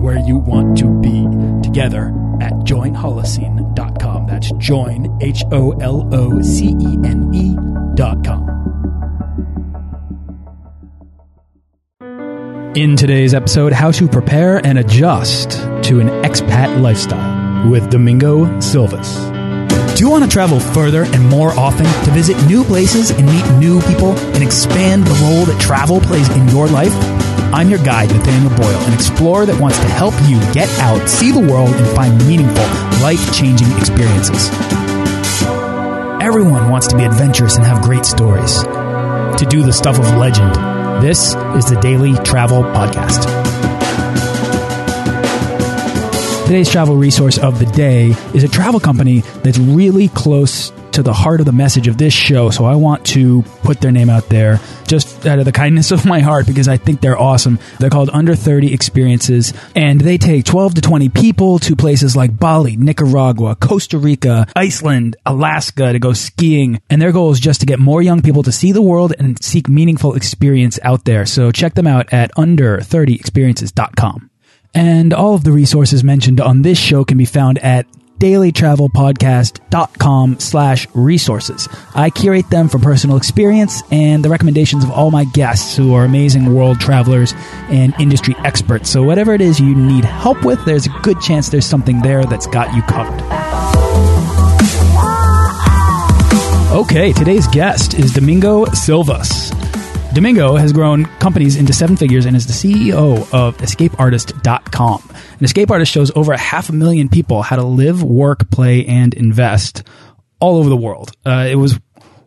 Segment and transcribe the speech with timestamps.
[0.00, 1.26] where you want to be
[1.62, 2.08] together
[2.40, 4.26] at joinholocene.com.
[4.26, 8.50] That's join, H O L O C E N E.com.
[12.76, 15.50] In today's episode, how to prepare and adjust
[15.84, 19.18] to an expat lifestyle with Domingo Silvas.
[19.96, 23.58] Do you want to travel further and more often to visit new places and meet
[23.58, 27.19] new people and expand the role that travel plays in your life?
[27.52, 31.32] I'm your guide, Nathaniel Boyle, an explorer that wants to help you get out, see
[31.32, 32.64] the world, and find meaningful,
[33.02, 34.50] life changing experiences.
[36.22, 40.54] Everyone wants to be adventurous and have great stories, to do the stuff of legend.
[41.02, 43.24] This is the Daily Travel Podcast.
[46.46, 51.12] Today's travel resource of the day is a travel company that's really close to the
[51.12, 52.50] heart of the message of this show.
[52.50, 56.04] So I want to put their name out there just out of the kindness of
[56.04, 57.58] my heart because I think they're awesome.
[57.78, 62.38] They're called Under 30 Experiences and they take 12 to 20 people to places like
[62.38, 66.80] Bali, Nicaragua, Costa Rica, Iceland, Alaska to go skiing.
[66.90, 69.42] And their goal is just to get more young people to see the world and
[69.42, 71.26] seek meaningful experience out there.
[71.26, 74.30] So check them out at under30experiences.com.
[74.74, 77.86] And all of the resources mentioned on this show can be found at
[78.20, 81.68] dailytravelpodcast.com slash resources.
[81.94, 86.04] I curate them from personal experience and the recommendations of all my guests who are
[86.04, 87.32] amazing world travelers
[87.68, 88.90] and industry experts.
[88.90, 92.24] So whatever it is you need help with, there's a good chance there's something there
[92.24, 93.20] that's got you covered.
[96.72, 99.50] Okay, today's guest is Domingo Silvas.
[100.12, 105.10] Domingo has grown companies into seven figures and is the CEO of EscapeArtist.com.
[105.38, 108.84] An Escape Artist shows over a half a million people how to live, work, play,
[108.86, 109.84] and invest
[110.40, 111.12] all over the world.
[111.24, 111.78] Uh, it was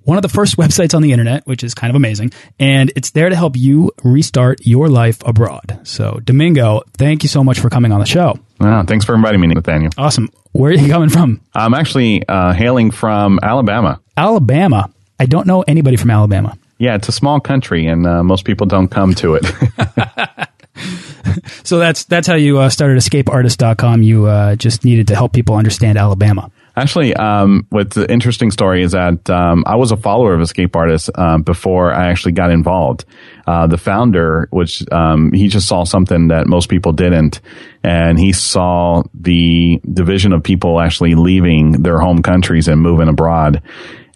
[0.04, 3.12] one of the first websites on the internet, which is kind of amazing, and it's
[3.12, 5.82] there to help you restart your life abroad.
[5.84, 8.40] So, Domingo, thank you so much for coming on the show.
[8.62, 9.92] Wow, thanks for inviting me, Nathaniel.
[9.98, 10.30] Awesome.
[10.54, 11.42] Where are you coming from?
[11.54, 14.00] I'm actually uh, hailing from Alabama.
[14.16, 14.90] Alabama.
[15.20, 16.58] I don't know anybody from Alabama.
[16.78, 19.46] Yeah, it's a small country, and uh, most people don't come to it.
[21.64, 24.02] so that's that's how you uh, started EscapeArtist.com.
[24.02, 26.52] You uh, just needed to help people understand Alabama.
[26.76, 30.76] Actually, um, what's the interesting story is that um, I was a follower of Escape
[30.76, 33.06] Artist uh, before I actually got involved.
[33.46, 37.42] Uh, the founder, which um, he just saw something that most people didn't,
[37.84, 43.62] and he saw the division of people actually leaving their home countries and moving abroad.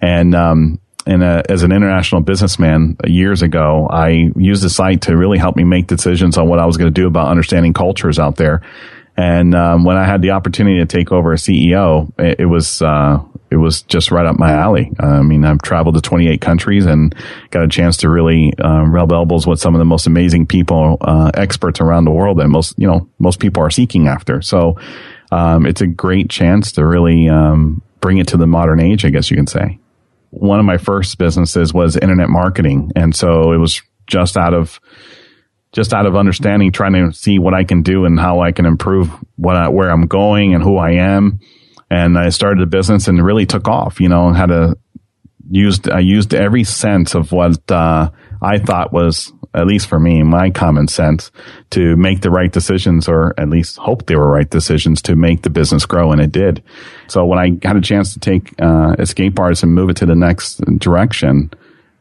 [0.01, 5.15] And um, and uh, as an international businessman years ago, I used the site to
[5.15, 8.19] really help me make decisions on what I was going to do about understanding cultures
[8.19, 8.61] out there.
[9.15, 12.81] And um, when I had the opportunity to take over a CEO, it, it was
[12.81, 14.91] uh, it was just right up my alley.
[14.99, 17.15] I mean, I've traveled to 28 countries and
[17.51, 20.97] got a chance to really uh, rub elbows with some of the most amazing people,
[20.99, 24.41] uh, experts around the world that most you know most people are seeking after.
[24.41, 24.77] So
[25.31, 29.09] um, it's a great chance to really um, bring it to the modern age, I
[29.09, 29.79] guess you can say
[30.29, 32.91] one of my first businesses was internet marketing.
[32.95, 34.79] And so it was just out of,
[35.73, 38.65] just out of understanding, trying to see what I can do and how I can
[38.65, 41.39] improve what I, where I'm going and who I am.
[41.89, 44.77] And I started a business and really took off, you know, and had to
[45.49, 48.09] used, I used every sense of what, uh,
[48.41, 51.31] I thought was at least for me, my common sense
[51.71, 55.41] to make the right decisions or at least hope they were right decisions to make
[55.43, 56.11] the business grow.
[56.11, 56.63] And it did.
[57.07, 60.05] So when I had a chance to take, uh, escape artists and move it to
[60.05, 61.51] the next direction,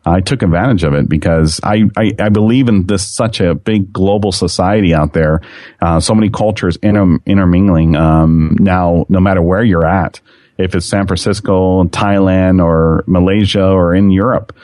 [0.07, 3.93] I took advantage of it because I, I, I, believe in this such a big
[3.93, 5.41] global society out there.
[5.83, 7.97] Uh, so many cultures inter, intermingling.
[7.97, 10.21] Um, now, no matter where you're at,
[10.59, 14.57] if it's San Francisco, Thailand, or Malaysia, or in Europe,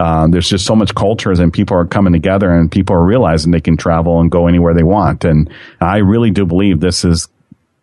[0.00, 3.52] uh, there's just so much cultures and people are coming together and people are realizing
[3.52, 5.26] they can travel and go anywhere they want.
[5.26, 7.28] And I really do believe this is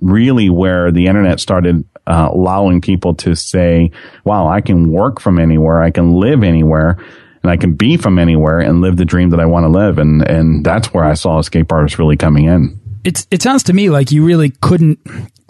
[0.01, 3.91] really where the internet started uh, allowing people to say,
[4.23, 5.83] wow, I can work from anywhere.
[5.83, 6.97] I can live anywhere
[7.43, 9.99] and I can be from anywhere and live the dream that I want to live.
[9.99, 13.73] And, and that's where I saw escape artists really coming in it's it sounds to
[13.73, 14.99] me like you really couldn't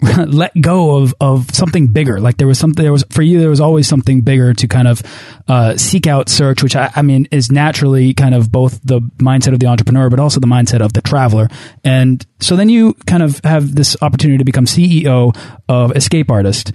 [0.26, 2.20] let go of of something bigger.
[2.20, 4.86] Like there was something there was for you there was always something bigger to kind
[4.86, 5.02] of
[5.48, 9.54] uh, seek out search, which I, I mean is naturally kind of both the mindset
[9.54, 11.48] of the entrepreneur, but also the mindset of the traveler.
[11.82, 15.36] And so then you kind of have this opportunity to become CEO
[15.68, 16.72] of Escape Artist.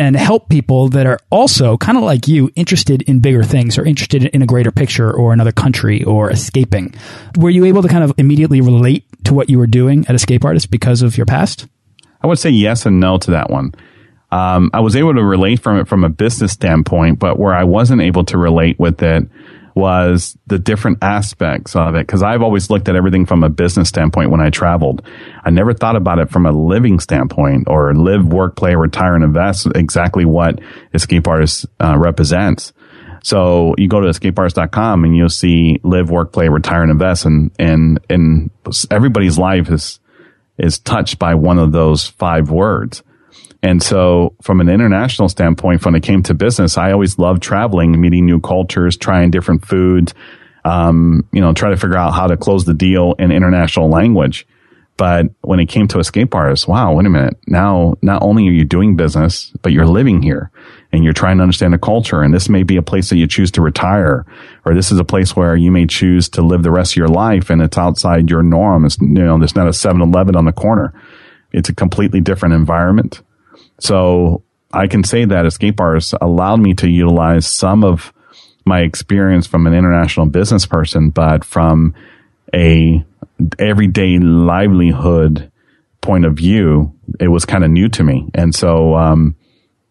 [0.00, 3.84] and help people that are also kind of like you interested in bigger things or
[3.84, 6.94] interested in a greater picture or another country or escaping.
[7.36, 10.44] Were you able to kind of immediately relate to what you were doing at Escape
[10.44, 11.66] Artist because of your past?
[12.20, 13.74] I would say yes and no to that one.
[14.30, 17.64] Um, I was able to relate from it from a business standpoint, but where I
[17.64, 19.28] wasn't able to relate with it
[19.74, 22.06] was the different aspects of it.
[22.08, 25.06] Cause I've always looked at everything from a business standpoint when I traveled.
[25.44, 29.22] I never thought about it from a living standpoint or live, work, play, retire, and
[29.22, 30.58] invest exactly what
[30.94, 32.72] Escape Artist uh, represents.
[33.22, 37.24] So you go to escapeartist.com and you'll see live, work, play, retire, and invest.
[37.24, 38.50] And, and, and
[38.90, 40.00] everybody's life is,
[40.58, 43.02] is touched by one of those five words.
[43.62, 48.00] And so from an international standpoint, when it came to business, I always loved traveling,
[48.00, 50.14] meeting new cultures, trying different foods,
[50.64, 54.46] um, you know, try to figure out how to close the deal in international language.
[54.98, 57.38] But when it came to escape artists, wow, wait a minute.
[57.46, 60.50] Now, not only are you doing business, but you're living here
[60.92, 62.20] and you're trying to understand the culture.
[62.20, 64.26] And this may be a place that you choose to retire,
[64.64, 67.08] or this is a place where you may choose to live the rest of your
[67.08, 68.84] life and it's outside your norm.
[68.84, 70.92] It's, you know, there's not a 7-Eleven on the corner.
[71.52, 73.22] It's a completely different environment.
[73.78, 74.42] So
[74.72, 78.12] I can say that escape artists allowed me to utilize some of
[78.66, 81.94] my experience from an international business person, but from
[82.52, 83.04] a
[83.58, 85.50] everyday livelihood
[86.00, 88.28] point of view, it was kind of new to me.
[88.34, 89.36] And so, um,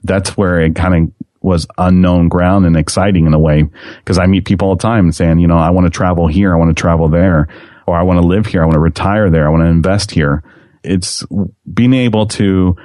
[0.03, 3.63] that's where it kind of was unknown ground and exciting in a way
[3.99, 6.53] because I meet people all the time saying, you know, I want to travel here.
[6.53, 7.47] I want to travel there
[7.85, 8.61] or I want to live here.
[8.61, 9.47] I want to retire there.
[9.47, 10.43] I want to invest here.
[10.83, 11.23] It's
[11.71, 12.75] being able to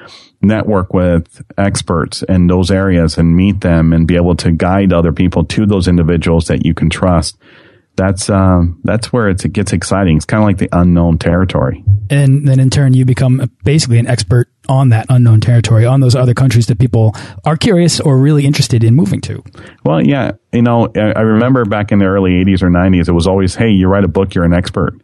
[0.41, 5.12] network with experts in those areas and meet them and be able to guide other
[5.12, 7.37] people to those individuals that you can trust.
[7.97, 10.17] That's um, that's where it gets exciting.
[10.17, 11.85] It's kind of like the unknown territory.
[12.09, 16.15] And then in turn, you become basically an expert on that unknown territory, on those
[16.15, 19.43] other countries that people are curious or really interested in moving to.
[19.85, 23.27] Well, yeah, you know, I remember back in the early '80s or '90s, it was
[23.27, 24.94] always, "Hey, you write a book, you're an expert."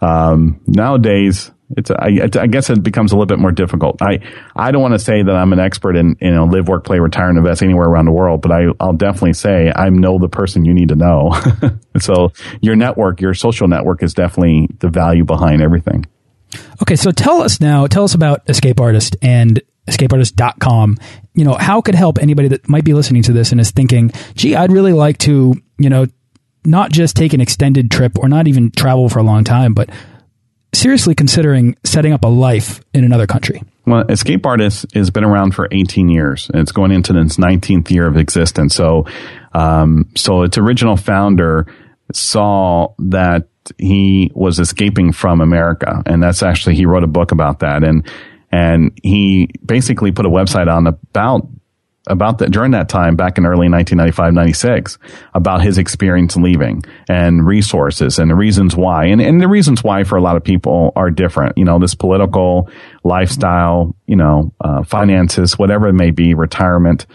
[0.00, 4.02] Um, nowadays, it's I, I, guess it becomes a little bit more difficult.
[4.02, 4.20] I
[4.56, 6.98] I don't want to say that I'm an expert in you know live, work, play,
[6.98, 10.28] retire, and invest anywhere around the world, but I I'll definitely say I know the
[10.28, 11.32] person you need to know.
[11.98, 16.06] so your network, your social network, is definitely the value behind everything.
[16.82, 17.86] Okay, so tell us now.
[17.86, 20.98] Tell us about Escape Artist and escapeartist.com.
[21.34, 24.10] You know, how could help anybody that might be listening to this and is thinking,
[24.34, 26.06] "Gee, I'd really like to," you know,
[26.64, 29.88] not just take an extended trip or not even travel for a long time, but
[30.72, 33.62] seriously considering setting up a life in another country?
[33.86, 36.50] Well, Escape Artist has been around for 18 years.
[36.54, 38.74] It's going into its 19th year of existence.
[38.74, 39.06] So,
[39.52, 41.66] um, so its original founder
[42.12, 46.02] saw that he was escaping from America.
[46.06, 47.82] And that's actually, he wrote a book about that.
[47.82, 48.06] And,
[48.52, 51.48] and he basically put a website on about
[52.10, 54.98] about that during that time back in early 1995 96
[55.34, 59.06] about his experience leaving and resources and the reasons why.
[59.06, 61.56] And, and the reasons why for a lot of people are different.
[61.56, 62.68] You know this political
[63.04, 67.06] lifestyle you know uh, finances whatever it may be retirement.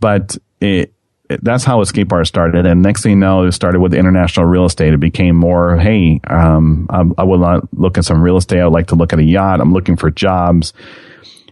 [0.00, 0.92] But it,
[1.28, 2.66] that's how escape art started.
[2.66, 4.94] And next thing you know it started with international real estate.
[4.94, 8.60] It became more hey um, I, I would look at some real estate.
[8.60, 9.60] I would like to look at a yacht.
[9.60, 10.72] I'm looking for jobs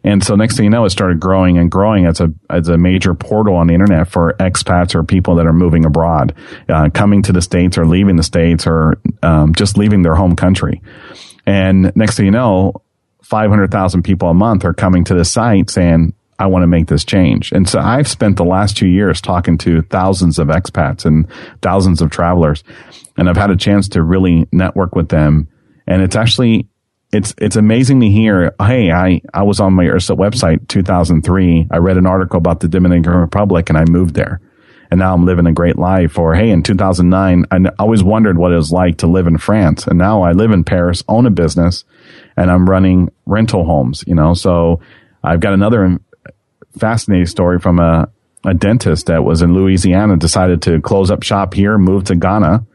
[0.04, 2.76] and so next thing you know, it started growing and growing as a as a
[2.76, 6.34] major portal on the internet for expats or people that are moving abroad,
[6.68, 10.34] uh, coming to the states or leaving the states or um, just leaving their home
[10.36, 10.82] country.
[11.46, 12.82] And next thing you know,
[13.22, 16.66] five hundred thousand people a month are coming to the site saying, I want to
[16.66, 17.52] make this change.
[17.52, 21.28] And so I've spent the last two years talking to thousands of expats and
[21.60, 22.64] thousands of travelers,
[23.16, 25.46] and I've had a chance to really network with them.
[25.86, 26.68] And it's actually
[27.12, 28.54] it's it's amazing to hear.
[28.58, 31.68] Hey, I I was on my URSA website 2003.
[31.70, 34.40] I read an article about the Dominican Republic and I moved there,
[34.90, 36.18] and now I'm living a great life.
[36.18, 39.86] Or hey, in 2009, I always wondered what it was like to live in France,
[39.86, 41.84] and now I live in Paris, own a business,
[42.36, 44.02] and I'm running rental homes.
[44.06, 44.80] You know, so
[45.22, 45.98] I've got another
[46.78, 48.08] fascinating story from a
[48.44, 52.66] a dentist that was in Louisiana decided to close up shop here, move to Ghana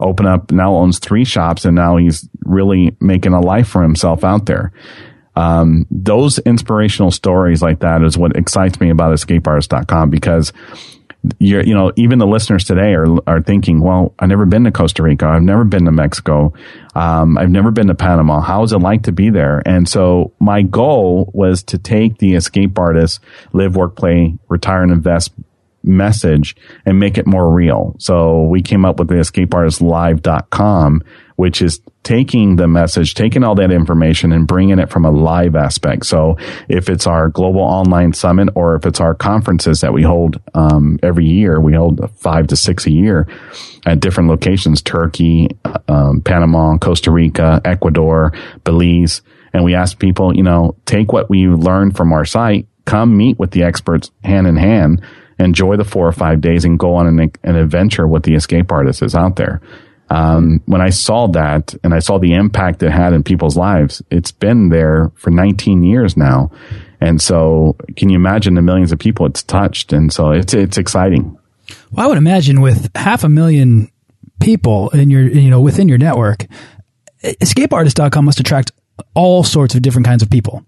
[0.00, 4.24] open up, now owns three shops and now he's really making a life for himself
[4.24, 4.72] out there.
[5.36, 10.52] Um, those inspirational stories like that is what excites me about escapeartist.com because
[11.38, 14.70] you're, you know, even the listeners today are, are thinking, well, I've never been to
[14.70, 15.26] Costa Rica.
[15.26, 16.52] I've never been to Mexico.
[16.94, 18.40] Um, I've never been to Panama.
[18.40, 19.62] How is it like to be there?
[19.66, 23.20] And so my goal was to take the escape artist,
[23.52, 25.32] live, work, play, retire and invest
[25.84, 27.94] message and make it more real.
[27.98, 31.02] So we came up with the escapeartistlive.com
[31.36, 35.56] which is taking the message, taking all that information and bringing it from a live
[35.56, 36.06] aspect.
[36.06, 36.36] So
[36.68, 40.98] if it's our global online summit or if it's our conferences that we hold um,
[41.02, 43.26] every year, we hold five to six a year
[43.86, 45.48] at different locations, Turkey,
[45.88, 48.32] um, Panama, Costa Rica, Ecuador,
[48.64, 49.22] Belize.
[49.52, 53.38] And we ask people, you know, take what we learned from our site, come meet
[53.38, 55.02] with the experts hand in hand,
[55.38, 58.70] enjoy the four or five days and go on an, an adventure with the escape
[58.70, 59.60] artists is out there.
[60.10, 64.02] Um, when I saw that and I saw the impact it had in people's lives,
[64.10, 66.50] it's been there for 19 years now.
[67.00, 69.92] And so can you imagine the millions of people it's touched?
[69.92, 71.38] And so it's, it's exciting.
[71.90, 73.90] Well, I would imagine with half a million
[74.40, 76.46] people in your, you know, within your network,
[77.22, 78.72] escapeartist.com must attract
[79.14, 80.64] all sorts of different kinds of people.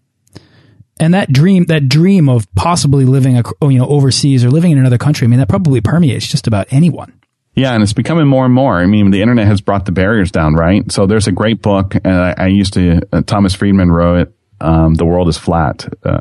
[0.99, 4.99] And that dream, that dream of possibly living, you know, overseas or living in another
[4.99, 7.21] country, I mean, that probably permeates just about anyone.
[7.55, 8.76] Yeah, and it's becoming more and more.
[8.76, 10.91] I mean, the internet has brought the barriers down, right?
[10.93, 14.35] So there's a great book, and I, I used to, uh, Thomas Friedman wrote it,
[14.61, 15.87] um, The World is Flat.
[16.05, 16.21] Uh,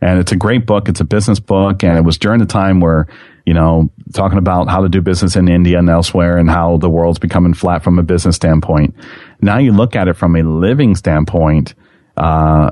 [0.00, 0.88] and it's a great book.
[0.88, 3.06] It's a business book, and it was during the time where,
[3.46, 6.90] you know, talking about how to do business in India and elsewhere and how the
[6.90, 8.94] world's becoming flat from a business standpoint.
[9.40, 11.74] Now you look at it from a living standpoint,
[12.16, 12.70] uh,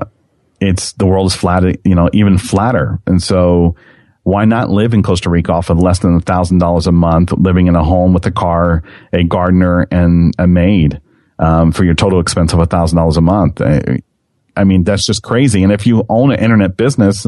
[0.61, 2.99] it's the world is flat, you know, even flatter.
[3.07, 3.75] And so,
[4.23, 7.33] why not live in Costa Rica off of less than a thousand dollars a month,
[7.33, 11.01] living in a home with a car, a gardener, and a maid
[11.39, 13.59] um, for your total expense of a thousand dollars a month?
[13.61, 15.63] I mean, that's just crazy.
[15.63, 17.25] And if you own an internet business,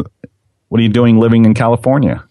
[0.67, 2.23] what are you doing living in California?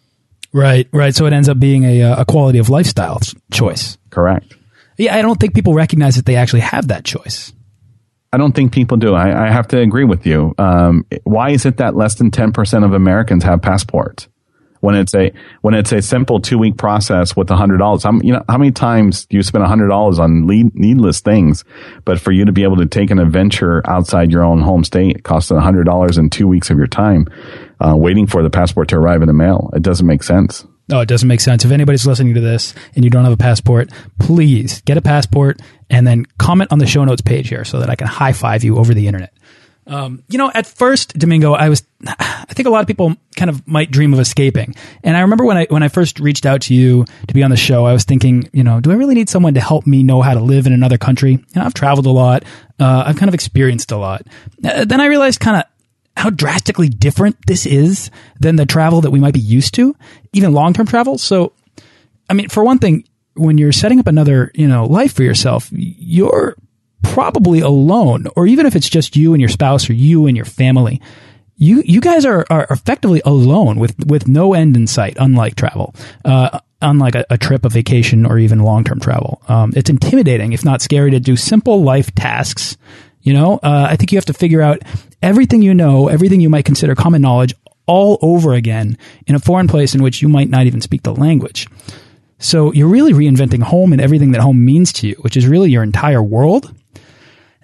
[0.53, 1.15] Right, right.
[1.15, 3.97] So it ends up being a, uh, a quality of lifestyle choice.
[4.11, 4.55] Correct.
[4.99, 7.53] Yeah, I don't think people recognize that they actually have that choice.
[8.33, 9.15] I don't think people do.
[9.15, 10.55] I, I have to agree with you.
[10.57, 14.29] Um, why is it that less than 10% of Americans have passports?
[14.83, 18.03] when it's a when it's a simple two week process with hundred dollars.
[18.03, 21.65] How you know how many times do you spend hundred dollars on lead, needless things?
[22.05, 25.19] But for you to be able to take an adventure outside your own home state,
[25.19, 27.29] it costs hundred dollars in two weeks of your time,
[27.81, 29.71] uh, waiting for the passport to arrive in the mail.
[29.73, 30.67] It doesn't make sense.
[30.91, 31.65] Oh, it doesn't make sense.
[31.65, 35.61] If anybody's listening to this and you don't have a passport, please get a passport
[35.89, 38.65] and then comment on the show notes page here so that I can high five
[38.65, 39.33] you over the internet.
[39.87, 43.51] Um, you know, at first, Domingo, I was, I think a lot of people kind
[43.51, 44.75] of might dream of escaping.
[45.03, 47.51] And I remember when I, when I first reached out to you to be on
[47.51, 50.03] the show, I was thinking, you know, do I really need someone to help me
[50.05, 51.33] know how to live in another country?
[51.33, 52.45] You know, I've traveled a lot.
[52.79, 54.23] Uh, I've kind of experienced a lot.
[54.65, 55.65] Uh, then I realized kind of
[56.17, 59.97] how drastically different this is than the travel that we might be used to,
[60.33, 61.19] even long-term travel.
[61.19, 61.53] So,
[62.29, 63.05] I mean, for one thing,
[63.35, 66.55] when you're setting up another, you know, life for yourself, you're
[67.03, 70.47] probably alone, or even if it's just you and your spouse or you and your
[70.47, 71.01] family,
[71.57, 75.17] you you guys are are effectively alone with with no end in sight.
[75.19, 79.73] Unlike travel, uh, unlike a, a, trip, a vacation, or even long term travel, um,
[79.77, 82.77] it's intimidating, if not scary, to do simple life tasks.
[83.23, 84.83] You know, uh, I think you have to figure out
[85.23, 87.55] everything you know, everything you might consider common knowledge,
[87.87, 91.15] all over again in a foreign place in which you might not even speak the
[91.15, 91.69] language.
[92.39, 95.71] So you're really reinventing home and everything that home means to you, which is really
[95.71, 96.75] your entire world.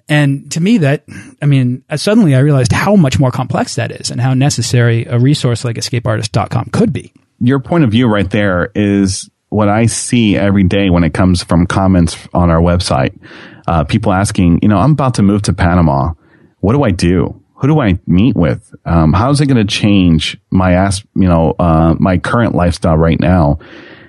[0.07, 1.03] And to me, that,
[1.41, 5.19] I mean, suddenly I realized how much more complex that is and how necessary a
[5.19, 7.13] resource like escapeartist.com could be.
[7.39, 11.43] Your point of view right there is what I see every day when it comes
[11.43, 13.19] from comments on our website.
[13.67, 16.13] Uh, people asking, you know, I'm about to move to Panama.
[16.59, 17.43] What do I do?
[17.55, 18.73] Who do I meet with?
[18.85, 23.19] Um, how's it going to change my ass, you know, uh, my current lifestyle right
[23.19, 23.59] now?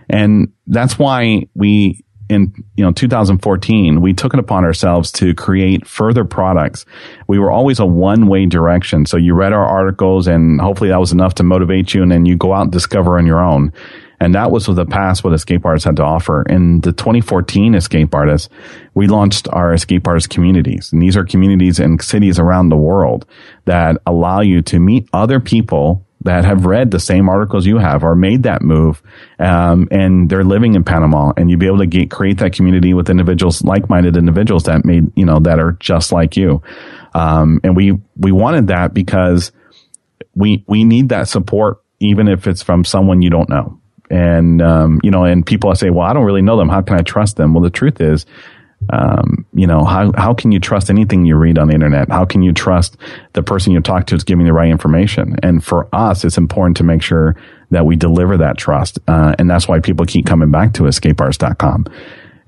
[0.09, 5.85] And that's why we in you know 2014 we took it upon ourselves to create
[5.85, 6.87] further products
[7.27, 11.01] we were always a one way direction so you read our articles and hopefully that
[11.01, 13.73] was enough to motivate you and then you go out and discover on your own
[14.21, 16.43] and that was the past what escape artists had to offer.
[16.43, 18.49] In the 2014 escape artists
[18.95, 20.93] we launched our escape artist communities.
[20.93, 23.27] And these are communities in cities around the world
[23.65, 28.05] that allow you to meet other people that have read the same articles you have
[28.05, 29.03] or made that move,
[29.39, 32.93] um, and they're living in Panama, and you'd be able to get create that community
[32.93, 36.63] with individuals, like-minded individuals that made you know that are just like you,
[37.15, 39.51] um, and we we wanted that because
[40.35, 43.81] we we need that support even if it's from someone you don't know.
[44.11, 46.69] And um, you know, and people say, "Well, I don't really know them.
[46.69, 48.27] How can I trust them?" Well, the truth is,
[48.89, 52.09] um, you know, how, how can you trust anything you read on the internet?
[52.09, 52.97] How can you trust
[53.35, 55.37] the person you talk to is giving the right information?
[55.43, 57.37] And for us, it's important to make sure
[57.71, 58.99] that we deliver that trust.
[59.07, 61.87] Uh, and that's why people keep coming back to escapeartist.com.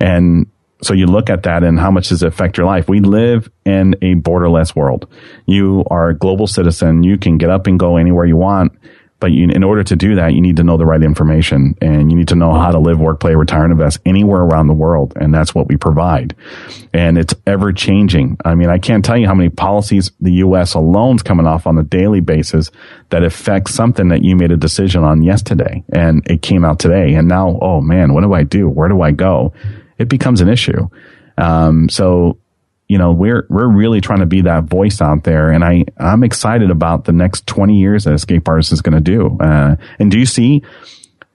[0.00, 0.46] And
[0.82, 2.88] so you look at that and how much does it affect your life?
[2.88, 5.06] We live in a borderless world.
[5.46, 7.04] You are a global citizen.
[7.04, 8.72] You can get up and go anywhere you want
[9.22, 12.10] But you, in order to do that, you need to know the right information and
[12.10, 14.74] you need to know how to live, work, play, retire, and invest anywhere around the
[14.74, 15.12] world.
[15.14, 16.34] And that's what we provide.
[16.92, 18.36] And it's ever changing.
[18.44, 20.74] I mean, I can't tell you how many policies the U.S.
[20.74, 22.72] alone is coming off on a daily basis
[23.10, 27.14] that affect something that you made a decision on yesterday and it came out today.
[27.14, 28.68] And now, oh man, what do I do?
[28.68, 29.52] Where do I go?
[29.98, 30.88] It becomes an issue.
[31.38, 32.38] Um, so
[32.92, 36.22] you know, we're we're really trying to be that voice out there, and I I'm
[36.22, 39.38] excited about the next 20 years that Escape Artist is going to do.
[39.40, 40.62] Uh, and do you see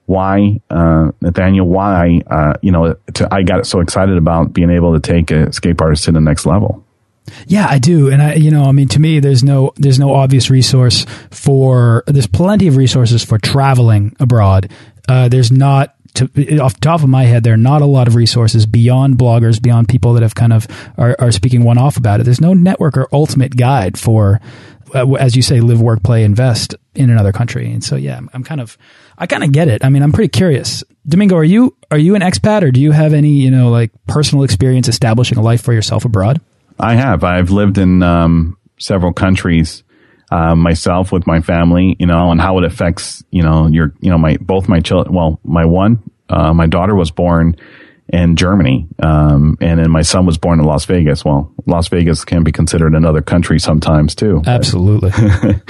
[0.06, 1.66] why, uh, Nathaniel?
[1.66, 5.48] Why, uh, you know, to, I got so excited about being able to take a
[5.48, 6.84] Escape Artist to the next level.
[7.48, 10.14] Yeah, I do, and I, you know, I mean, to me, there's no, there's no
[10.14, 12.04] obvious resource for.
[12.06, 14.70] There's plenty of resources for traveling abroad.
[15.08, 18.06] Uh, there's not to, off the top of my head, there are not a lot
[18.08, 21.96] of resources beyond bloggers, beyond people that have kind of are, are speaking one off
[21.96, 22.24] about it.
[22.24, 24.40] There's no network or ultimate guide for,
[24.94, 27.70] uh, as you say, live, work, play, invest in another country.
[27.72, 28.76] And so, yeah, I'm, I'm kind of,
[29.16, 29.84] I kind of get it.
[29.84, 30.84] I mean, I'm pretty curious.
[31.06, 33.90] Domingo, are you are you an expat, or do you have any, you know, like
[34.06, 36.40] personal experience establishing a life for yourself abroad?
[36.78, 37.24] I have.
[37.24, 39.82] I've lived in um, several countries.
[40.30, 44.10] Uh, myself with my family, you know, and how it affects, you know, your, you
[44.10, 47.56] know, my, both my children, well, my one, uh, my daughter was born
[48.10, 51.24] in Germany, um, and then my son was born in Las Vegas.
[51.24, 54.42] Well, Las Vegas can be considered another country sometimes too.
[54.46, 55.10] Absolutely.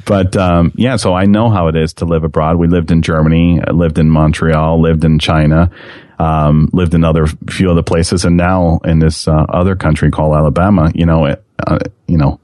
[0.04, 2.56] but um, yeah, so I know how it is to live abroad.
[2.58, 5.70] We lived in Germany, lived in Montreal, lived in China,
[6.18, 10.36] um, lived in other few other places, and now in this uh, other country called
[10.36, 10.92] Alabama.
[10.94, 12.38] You know, it, uh, you know,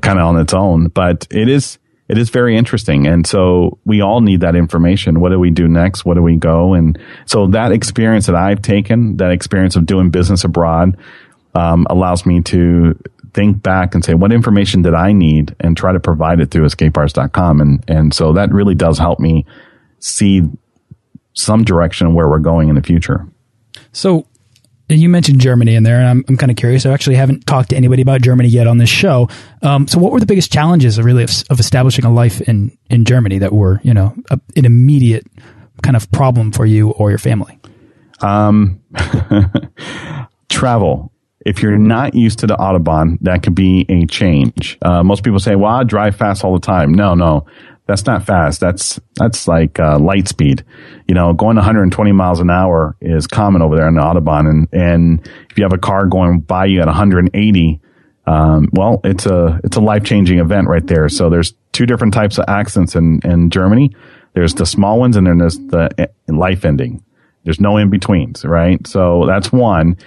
[0.00, 0.88] kind of on its own.
[0.88, 5.20] But it is it is very interesting, and so we all need that information.
[5.20, 6.04] What do we do next?
[6.04, 6.74] What do we go?
[6.74, 10.98] And so that experience that I've taken, that experience of doing business abroad,
[11.54, 12.98] um, allows me to
[13.32, 16.66] think back and say, what information did I need, and try to provide it through
[16.66, 17.60] escapeartist.com.
[17.60, 19.46] And and so that really does help me
[19.98, 20.42] see
[21.32, 23.26] some direction where we're going in the future.
[23.92, 24.26] So
[24.88, 26.84] you mentioned Germany in there, and I'm, I'm kind of curious.
[26.84, 29.28] I actually haven't talked to anybody about Germany yet on this show.
[29.62, 33.04] Um, so, what were the biggest challenges, really, of, of, establishing a life in in
[33.04, 35.26] Germany that were, you know, a, an immediate
[35.82, 37.58] kind of problem for you or your family?
[38.20, 38.80] Um,
[40.50, 41.12] travel.
[41.46, 44.78] If you're not used to the autobahn, that could be a change.
[44.80, 47.46] Uh, most people say, "Well, I drive fast all the time." No, no,
[47.86, 48.60] that's not fast.
[48.60, 50.64] That's that's like uh, light speed.
[51.06, 54.68] You know, going 120 miles an hour is common over there on the autobahn, and
[54.72, 57.80] and if you have a car going by you at 180,
[58.26, 61.08] um, well, it's a it's a life changing event right there.
[61.10, 63.94] So there's two different types of accidents in in Germany.
[64.32, 67.04] There's the small ones, and then there's the eh, life ending.
[67.44, 68.84] There's no in betweens, right?
[68.86, 69.98] So that's one.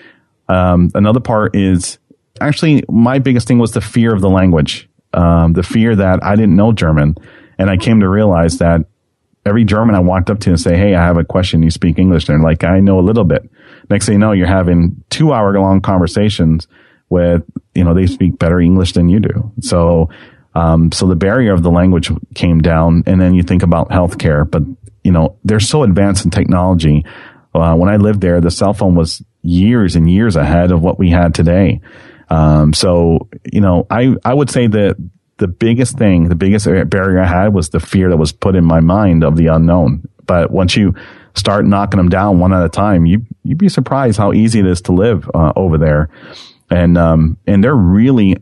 [0.49, 1.99] Um, another part is
[2.41, 6.35] actually my biggest thing was the fear of the language, um, the fear that I
[6.35, 7.15] didn't know German
[7.57, 8.85] and I came to realize that
[9.45, 11.63] every German I walked up to and say, Hey, I have a question.
[11.63, 12.25] You speak English.
[12.25, 13.49] They're like, I know a little bit.
[13.89, 16.67] Next thing you know, you're having two hour long conversations
[17.09, 17.43] with,
[17.73, 19.51] you know, they speak better English than you do.
[19.61, 20.09] So,
[20.53, 23.03] um, so the barrier of the language came down.
[23.05, 24.63] And then you think about healthcare, but
[25.03, 27.05] you know, they're so advanced in technology.
[27.55, 30.99] Uh, when I lived there, the cell phone was years and years ahead of what
[30.99, 31.79] we had today.
[32.29, 34.97] Um, so, you know, I, I would say that
[35.37, 38.65] the biggest thing, the biggest barrier I had was the fear that was put in
[38.65, 40.07] my mind of the unknown.
[40.25, 40.95] But once you
[41.35, 44.65] start knocking them down one at a time, you you'd be surprised how easy it
[44.65, 46.09] is to live uh, over there.
[46.69, 48.37] And um, and they're really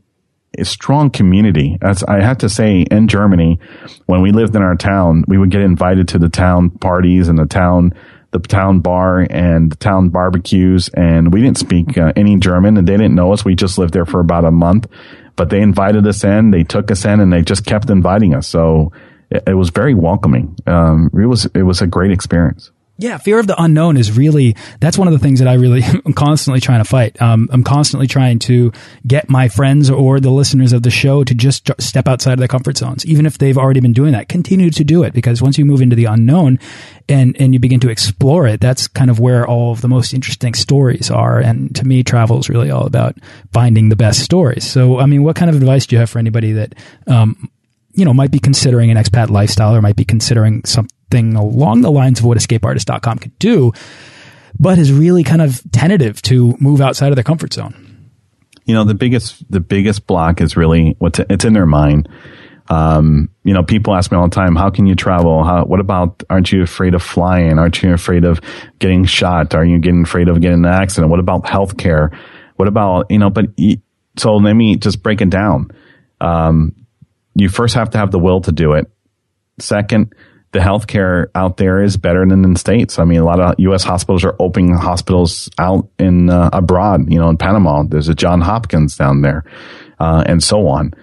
[0.57, 1.77] a strong community.
[1.81, 3.59] As I have to say, in Germany,
[4.05, 7.37] when we lived in our town, we would get invited to the town parties and
[7.37, 7.93] the town
[8.31, 12.85] the town bar and the town barbecues, and we didn't speak uh, any German, and
[12.85, 13.45] they didn't know us.
[13.45, 14.87] We just lived there for about a month,
[15.35, 18.47] but they invited us in, they took us in, and they just kept inviting us.
[18.47, 18.91] So
[19.29, 20.55] it, it was very welcoming.
[20.65, 22.71] Um, it was it was a great experience.
[22.97, 25.83] Yeah, fear of the unknown is really that's one of the things that I really
[26.05, 27.21] am constantly trying to fight.
[27.21, 28.71] Um, I'm constantly trying to
[29.05, 32.47] get my friends or the listeners of the show to just step outside of their
[32.47, 34.29] comfort zones, even if they've already been doing that.
[34.29, 36.57] Continue to do it because once you move into the unknown
[37.09, 40.13] and and you begin to explore it, that's kind of where all of the most
[40.13, 41.39] interesting stories are.
[41.39, 43.17] And to me, travel is really all about
[43.51, 44.63] finding the best stories.
[44.65, 46.75] So, I mean, what kind of advice do you have for anybody that
[47.07, 47.49] um,
[47.95, 51.81] you know might be considering an expat lifestyle or might be considering some something along
[51.81, 53.71] the lines of what escapeartist.com could do,
[54.59, 58.09] but is really kind of tentative to move outside of their comfort zone.
[58.65, 62.09] You know, the biggest, the biggest block is really what's, it's in their mind.
[62.67, 65.43] Um, you know, people ask me all the time, how can you travel?
[65.43, 67.59] How, what about, aren't you afraid of flying?
[67.59, 68.41] Aren't you afraid of
[68.79, 69.53] getting shot?
[69.53, 71.11] Are you getting afraid of getting an accident?
[71.11, 72.17] What about healthcare?
[72.55, 73.45] What about, you know, but
[74.17, 75.69] so let me just break it down.
[76.19, 76.87] Um,
[77.35, 78.89] you first have to have the will to do it
[79.59, 80.13] Second,
[80.55, 82.97] the healthcare out there is better than in the states.
[82.97, 83.83] I mean, a lot of U.S.
[83.83, 87.11] hospitals are opening hospitals out in uh, abroad.
[87.11, 89.43] You know, in Panama, there's a John Hopkins down there,
[89.99, 90.93] uh, and so on.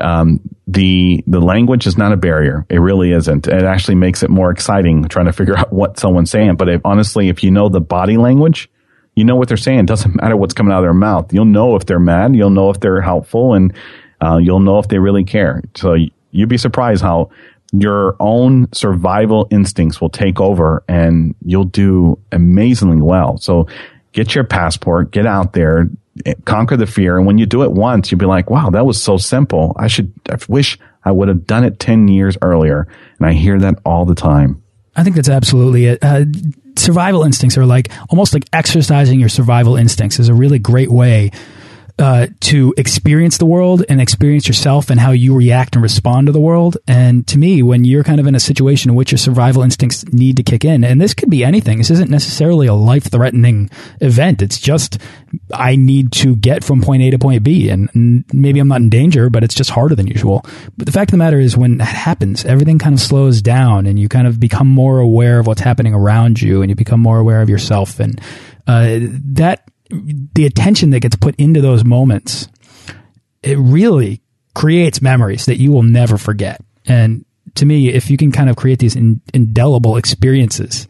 [0.00, 2.64] Um, the the language is not a barrier.
[2.70, 3.46] It really isn't.
[3.46, 6.56] It actually makes it more exciting trying to figure out what someone's saying.
[6.56, 8.70] But if, honestly, if you know the body language,
[9.14, 9.80] you know what they're saying.
[9.80, 11.34] It doesn't matter what's coming out of their mouth.
[11.34, 12.34] You'll know if they're mad.
[12.34, 13.74] You'll know if they're helpful, and
[14.22, 15.60] uh, you'll know if they really care.
[15.74, 15.96] So
[16.30, 17.28] you'd be surprised how
[17.72, 23.38] your own survival instincts will take over and you'll do amazingly well.
[23.38, 23.66] So
[24.12, 25.90] get your passport, get out there,
[26.44, 27.18] conquer the fear.
[27.18, 29.74] And when you do it once, you'll be like, wow, that was so simple.
[29.78, 32.88] I should, I wish I would have done it 10 years earlier.
[33.18, 34.62] And I hear that all the time.
[34.94, 35.98] I think that's absolutely it.
[36.02, 36.24] Uh,
[36.76, 41.30] survival instincts are like almost like exercising your survival instincts is a really great way
[41.98, 46.32] uh, to experience the world and experience yourself and how you react and respond to
[46.32, 46.76] the world.
[46.86, 50.04] And to me, when you're kind of in a situation in which your survival instincts
[50.12, 53.70] need to kick in, and this could be anything, this isn't necessarily a life threatening
[54.02, 54.42] event.
[54.42, 54.98] It's just,
[55.54, 57.70] I need to get from point A to point B.
[57.70, 60.44] And, maybe I'm not in danger, but it's just harder than usual.
[60.76, 63.86] But the fact of the matter is, when that happens, everything kind of slows down
[63.86, 67.00] and you kind of become more aware of what's happening around you and you become
[67.00, 68.00] more aware of yourself.
[68.00, 68.20] And
[68.66, 72.48] uh, that the attention that gets put into those moments,
[73.42, 74.20] it really
[74.54, 76.60] creates memories that you will never forget.
[76.86, 77.24] And
[77.56, 80.88] to me, if you can kind of create these in, indelible experiences,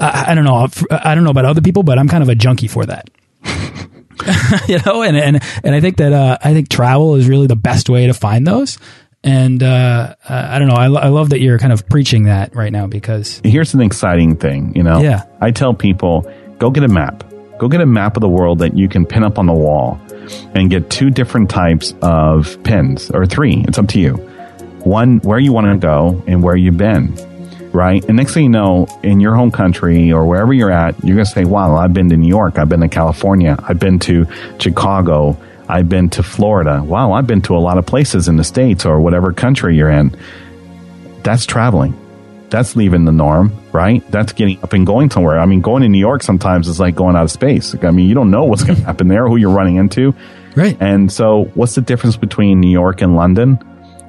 [0.00, 2.34] I, I, don't know, I don't know about other people, but I'm kind of a
[2.34, 3.10] junkie for that.
[4.68, 7.56] you know, and, and, and I think that, uh, I think travel is really the
[7.56, 8.78] best way to find those.
[9.24, 10.74] And, uh, I don't know.
[10.74, 14.36] I, I love that you're kind of preaching that right now because here's an exciting
[14.36, 15.22] thing, you know, yeah.
[15.40, 17.31] I tell people, go get a map
[17.62, 20.00] go get a map of the world that you can pin up on the wall
[20.52, 23.64] and get two different types of pins or three.
[23.68, 24.14] It's up to you.
[24.82, 27.14] One, where you want to go and where you've been.
[27.70, 28.04] Right.
[28.04, 31.24] And next thing you know, in your home country or wherever you're at, you're going
[31.24, 32.58] to say, wow, I've been to New York.
[32.58, 33.56] I've been to California.
[33.62, 34.26] I've been to
[34.58, 35.38] Chicago.
[35.68, 36.82] I've been to Florida.
[36.82, 39.88] Wow, I've been to a lot of places in the States or whatever country you're
[39.88, 40.16] in.
[41.22, 41.96] That's traveling
[42.52, 44.08] that's leaving the norm, right?
[44.10, 45.40] That's getting up and going somewhere.
[45.40, 47.74] I mean, going to New York sometimes is like going out of space.
[47.82, 50.14] I mean, you don't know what's going to happen there, who you're running into.
[50.54, 50.76] Right.
[50.78, 53.58] And so, what's the difference between New York and London?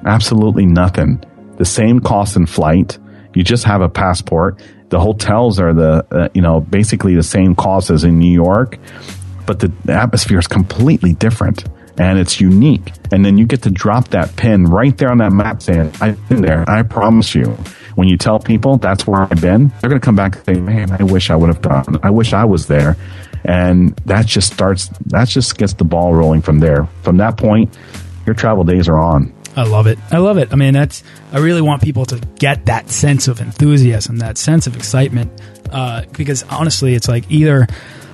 [0.04, 1.24] Absolutely nothing.
[1.56, 2.98] The same cost in flight.
[3.34, 4.60] You just have a passport.
[4.90, 8.78] The hotels are the, uh, you know, basically the same cost as in New York,
[9.46, 11.64] but the, the atmosphere is completely different
[11.98, 12.92] and it's unique.
[13.10, 16.28] And then you get to drop that pin right there on that map saying, I've
[16.28, 16.68] been there.
[16.68, 17.56] I promise you
[17.94, 20.60] when you tell people that's where I've been, they're going to come back and say,
[20.60, 22.96] man, I wish I would have done, I wish I was there.
[23.44, 26.88] And that just starts, that just gets the ball rolling from there.
[27.02, 27.76] From that point,
[28.24, 29.34] your travel days are on.
[29.56, 29.98] I love it.
[30.10, 30.52] I love it.
[30.52, 34.66] I mean, that's, I really want people to get that sense of enthusiasm, that sense
[34.66, 35.30] of excitement.
[35.70, 37.66] Uh, because honestly, it's like either,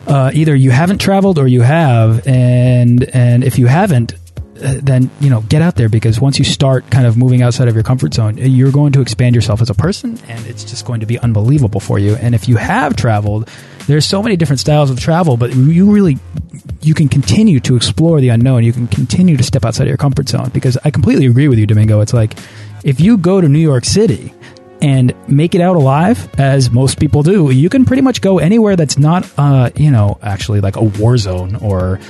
[0.07, 4.14] uh, either you haven't traveled or you have, and and if you haven't,
[4.61, 7.75] then you know get out there because once you start kind of moving outside of
[7.75, 11.01] your comfort zone you're going to expand yourself as a person and it's just going
[11.01, 12.14] to be unbelievable for you.
[12.16, 13.49] And if you have traveled
[13.87, 16.18] there's so many different styles of travel but you really
[16.83, 18.64] you can continue to explore the unknown.
[18.64, 21.59] You can continue to step outside of your comfort zone because i completely agree with
[21.59, 22.01] you domingo.
[22.01, 22.37] It's like
[22.85, 24.33] if you go to new york city
[24.83, 28.77] and make it out alive, as most people do, you can pretty much go anywhere
[28.77, 32.01] that's not, uh, you know, actually like a war zone or,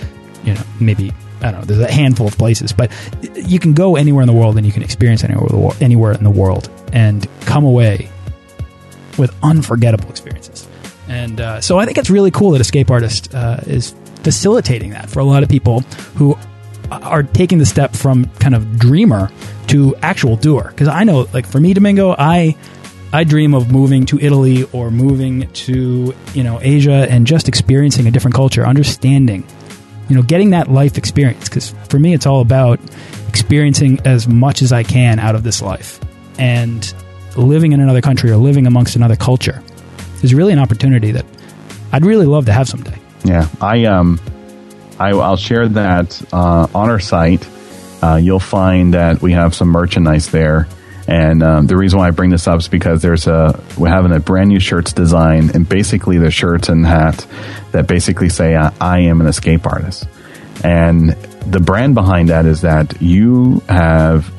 [0.44, 1.64] you know, maybe I don't know.
[1.66, 2.90] There's a handful of places, but
[3.34, 6.30] you can go anywhere in the world and you can experience anywhere anywhere in the
[6.30, 8.10] world and come away
[9.18, 10.68] with unforgettable experiences.
[11.08, 15.10] And uh, so I think it's really cool that Escape Artist uh, is facilitating that
[15.10, 15.80] for a lot of people
[16.14, 16.36] who
[16.90, 19.30] are taking the step from kind of dreamer
[19.68, 20.68] to actual doer.
[20.70, 22.56] Because I know, like for me, Domingo, I
[23.12, 28.06] I dream of moving to Italy or moving to you know Asia and just experiencing
[28.06, 29.44] a different culture, understanding
[30.10, 31.48] you know, getting that life experience.
[31.48, 32.80] Because for me, it's all about
[33.28, 36.00] experiencing as much as I can out of this life.
[36.36, 36.92] And
[37.36, 39.62] living in another country or living amongst another culture
[40.22, 41.24] is really an opportunity that
[41.92, 42.98] I'd really love to have someday.
[43.24, 44.20] Yeah, I um,
[44.98, 47.46] I, will share that uh, on our site.
[48.02, 50.66] Uh, you'll find that we have some merchandise there.
[51.10, 54.12] And um, the reason why I bring this up is because there's a we're having
[54.12, 57.26] a brand new shirts design, and basically the shirts and hat
[57.72, 60.06] that basically say uh, I am an escape artist.
[60.62, 61.10] And
[61.46, 64.32] the brand behind that is that you have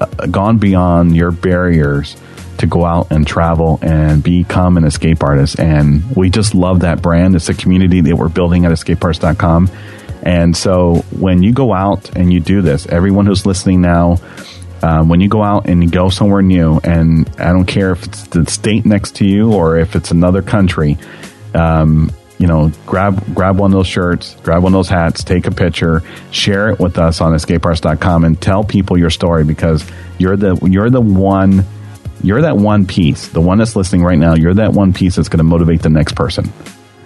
[0.00, 2.16] uh, gone beyond your barriers
[2.58, 5.58] to go out and travel and become an escape artist.
[5.58, 7.34] And we just love that brand.
[7.34, 9.70] It's a community that we're building at escapeartist.com.
[10.22, 14.18] And so when you go out and you do this, everyone who's listening now,
[14.82, 18.04] um, when you go out and you go somewhere new, and I don't care if
[18.04, 20.98] it's the state next to you or if it's another country,
[21.54, 25.46] um, you know, grab grab one of those shirts, grab one of those hats, take
[25.46, 29.84] a picture, share it with us on escapeartist.com, and tell people your story because
[30.18, 31.64] you're the you're the one
[32.22, 34.34] you're that one piece, the one that's listening right now.
[34.34, 36.52] You're that one piece that's going to motivate the next person.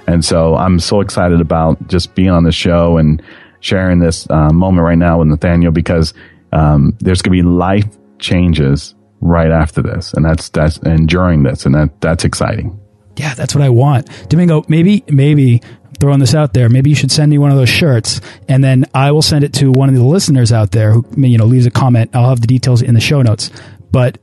[0.06, 3.22] And so I'm so excited about just being on the show and
[3.60, 6.14] sharing this uh, moment right now with Nathaniel because
[6.52, 7.86] um, there's going to be life
[8.18, 12.78] changes right after this, and that's that's and during this, and that that's exciting.
[13.16, 14.64] Yeah, that's what I want, Domingo.
[14.68, 15.62] Maybe maybe
[16.00, 16.68] throwing this out there.
[16.68, 19.52] Maybe you should send me one of those shirts, and then I will send it
[19.54, 22.10] to one of the listeners out there who you know leaves a comment.
[22.14, 23.50] I'll have the details in the show notes,
[23.90, 24.18] but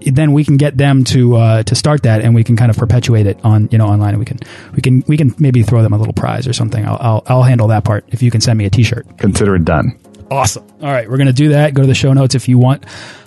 [0.00, 2.76] then we can get them to uh, to start that, and we can kind of
[2.76, 4.38] perpetuate it on you know online, and we can
[4.74, 6.84] we can we can maybe throw them a little prize or something.
[6.84, 9.18] I'll I'll, I'll handle that part if you can send me a T-shirt.
[9.18, 9.98] Consider it done.
[10.30, 10.66] Awesome.
[10.80, 11.74] All right, we're gonna do that.
[11.74, 12.84] Go to the show notes if you want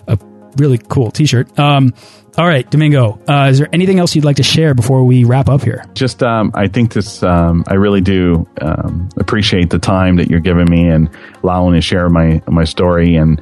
[0.07, 0.17] a
[0.57, 1.57] really cool T-shirt.
[1.59, 1.93] Um,
[2.37, 3.19] all right, Domingo.
[3.27, 5.85] Uh, is there anything else you'd like to share before we wrap up here?
[5.93, 7.21] Just, um, I think this.
[7.21, 11.09] Um, I really do um, appreciate the time that you're giving me and
[11.43, 13.39] allowing me to share my my story and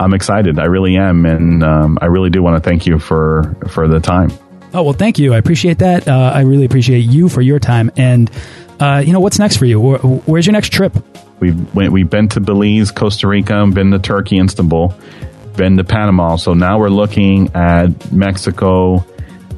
[0.00, 0.58] I'm excited.
[0.58, 4.00] I really am, and um, I really do want to thank you for for the
[4.00, 4.32] time.
[4.74, 5.34] Oh well, thank you.
[5.34, 6.08] I appreciate that.
[6.08, 7.90] Uh, I really appreciate you for your time.
[7.96, 8.30] And
[8.80, 9.80] uh, you know, what's next for you?
[9.80, 10.92] Where, where's your next trip?
[11.42, 14.94] We've went, we've been to Belize, Costa Rica, been to Turkey, Istanbul,
[15.56, 16.36] been to Panama.
[16.36, 19.04] So now we're looking at Mexico,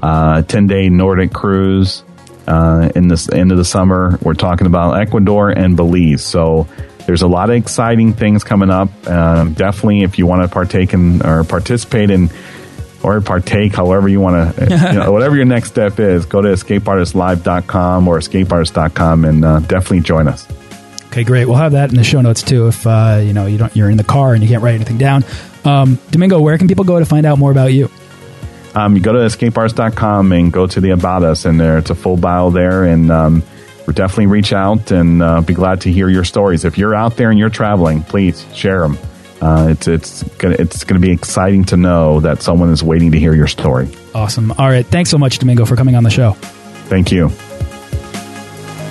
[0.00, 2.02] uh, ten day Nordic cruise
[2.46, 4.18] uh, in this end of the summer.
[4.22, 6.24] We're talking about Ecuador and Belize.
[6.24, 6.66] So
[7.06, 8.88] there's a lot of exciting things coming up.
[9.06, 12.30] Um, definitely, if you want to partake in or participate in
[13.02, 16.48] or partake, however you want to, you know, whatever your next step is, go to
[16.48, 20.48] escapeartistlive.com or escapeartist.com and uh, definitely join us.
[21.14, 21.46] Okay, great.
[21.46, 22.66] We'll have that in the show notes too.
[22.66, 24.98] If uh, you know you don't, you're in the car and you can't write anything
[24.98, 25.24] down.
[25.64, 27.88] Um, Domingo, where can people go to find out more about you?
[28.74, 31.94] Um, you go to escapeartist.com and go to the About Us, and there it's a
[31.94, 33.44] full bio there, and um,
[33.86, 36.64] definitely reach out and uh, be glad to hear your stories.
[36.64, 38.98] If you're out there and you're traveling, please share them.
[39.40, 43.20] Uh, it's it's gonna it's gonna be exciting to know that someone is waiting to
[43.20, 43.88] hear your story.
[44.16, 44.50] Awesome.
[44.50, 44.84] All right.
[44.84, 46.32] Thanks so much, Domingo, for coming on the show.
[46.88, 47.30] Thank you.